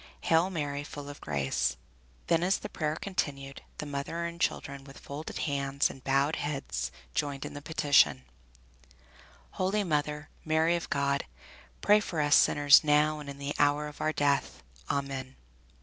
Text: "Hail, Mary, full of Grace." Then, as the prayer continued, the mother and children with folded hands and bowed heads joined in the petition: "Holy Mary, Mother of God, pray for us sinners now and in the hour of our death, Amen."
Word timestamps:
"Hail, 0.21 0.49
Mary, 0.49 0.83
full 0.83 1.09
of 1.09 1.21
Grace." 1.21 1.77
Then, 2.25 2.41
as 2.41 2.57
the 2.57 2.69
prayer 2.69 2.95
continued, 2.95 3.61
the 3.77 3.85
mother 3.85 4.25
and 4.25 4.41
children 4.41 4.83
with 4.83 4.97
folded 4.97 5.37
hands 5.37 5.91
and 5.91 6.03
bowed 6.03 6.37
heads 6.37 6.91
joined 7.13 7.45
in 7.45 7.53
the 7.53 7.61
petition: 7.61 8.23
"Holy 9.51 9.83
Mary, 9.83 10.25
Mother 10.43 10.69
of 10.75 10.89
God, 10.89 11.25
pray 11.81 11.99
for 11.99 12.19
us 12.19 12.35
sinners 12.35 12.83
now 12.83 13.19
and 13.19 13.29
in 13.29 13.37
the 13.37 13.53
hour 13.59 13.87
of 13.87 14.01
our 14.01 14.11
death, 14.11 14.63
Amen." 14.89 15.35